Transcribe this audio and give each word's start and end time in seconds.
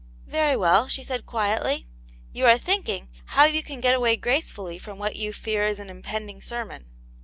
""Very 0.25 0.57
well," 0.57 0.87
she 0.87 1.03
said, 1.03 1.27
quietly, 1.27 1.85
"you 2.33 2.47
are 2.47 2.57
thinking, 2.57 3.07
how 3.27 3.43
you 3.45 3.61
can 3.61 3.79
get 3.79 3.93
away 3.93 4.15
gracefully 4.15 4.79
from 4.79 4.97
what 4.97 5.15
you 5.15 5.31
fear 5.31 5.67
is 5.67 5.77
an 5.77 5.91
impending 5.91 6.41
sermon." 6.41 6.87